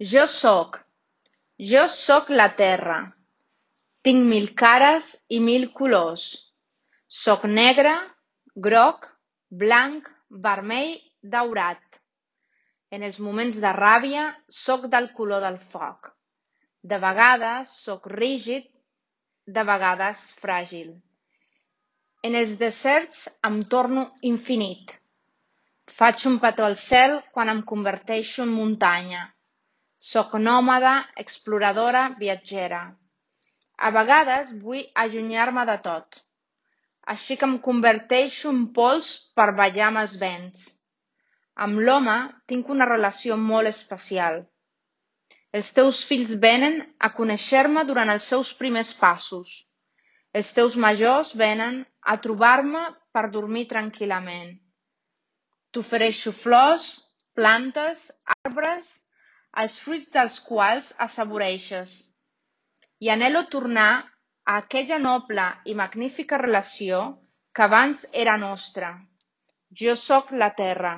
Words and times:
Jo 0.00 0.28
sóc, 0.30 0.76
jo 1.58 1.80
sóc 1.90 2.28
la 2.30 2.44
terra, 2.54 2.98
tinc 4.06 4.28
mil 4.30 4.44
cares 4.54 5.06
i 5.28 5.40
mil 5.42 5.64
colors, 5.74 6.26
sóc 7.10 7.42
negre, 7.50 7.96
groc, 8.54 9.08
blanc, 9.50 10.06
vermell, 10.44 10.92
daurat. 11.32 11.80
En 12.94 13.02
els 13.02 13.18
moments 13.18 13.58
de 13.58 13.72
ràbia 13.74 14.28
sóc 14.48 14.86
del 14.92 15.08
color 15.16 15.42
del 15.42 15.58
foc. 15.58 16.12
De 16.80 17.00
vegades 17.02 17.72
sóc 17.80 18.06
rígid, 18.06 18.68
de 19.46 19.64
vegades 19.66 20.22
fràgil. 20.38 20.92
En 22.22 22.36
els 22.38 22.54
deserts 22.60 23.26
em 23.50 23.58
torno 23.74 24.06
infinit. 24.22 24.94
Faig 25.90 26.28
un 26.30 26.38
petó 26.38 26.68
al 26.70 26.78
cel 26.84 27.18
quan 27.34 27.50
em 27.50 27.64
converteixo 27.72 28.46
en 28.46 28.54
muntanya. 28.60 29.24
Sóc 29.98 30.34
nòmada, 30.38 30.94
exploradora, 31.16 32.02
viatgera. 32.18 32.82
A 33.78 33.90
vegades 33.94 34.52
vull 34.62 34.84
allunyar-me 34.94 35.64
de 35.66 35.74
tot, 35.86 36.20
així 37.14 37.36
que 37.40 37.46
em 37.48 37.56
converteixo 37.64 38.52
en 38.54 38.60
pols 38.76 39.08
per 39.38 39.48
ballar 39.60 39.88
amb 39.88 40.02
els 40.02 40.14
vents. 40.20 40.68
Amb 41.66 41.82
l'home 41.88 42.16
tinc 42.52 42.70
una 42.74 42.86
relació 42.86 43.36
molt 43.42 43.70
especial. 43.70 44.44
Els 45.58 45.72
teus 45.74 46.04
fills 46.06 46.36
venen 46.46 46.78
a 47.02 47.10
conèixer-me 47.18 47.84
durant 47.88 48.14
els 48.14 48.30
seus 48.32 48.52
primers 48.54 48.92
passos. 49.00 49.56
Els 50.38 50.52
teus 50.54 50.76
majors 50.76 51.34
venen 51.42 51.82
a 52.12 52.16
trobar-me 52.22 52.84
per 53.16 53.26
dormir 53.34 53.66
tranquil·lament. 53.74 54.54
T'ofereixo 55.72 56.30
flors, 56.44 56.86
plantes, 57.34 58.06
arbres, 58.44 58.92
els 59.62 59.78
fruits 59.84 60.08
dels 60.14 60.38
quals 60.48 60.92
assaboreixes. 61.06 61.94
I 63.04 63.10
anhelo 63.14 63.44
tornar 63.54 63.90
a 63.98 64.56
aquella 64.62 64.98
noble 64.98 65.46
i 65.72 65.74
magnífica 65.80 66.38
relació 66.42 67.00
que 67.54 67.64
abans 67.66 68.04
era 68.24 68.36
nostra. 68.36 68.90
Jo 69.82 69.94
sóc 69.96 70.32
la 70.32 70.50
terra. 70.62 70.92